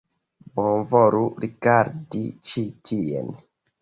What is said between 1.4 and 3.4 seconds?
rigardi ĉi tien!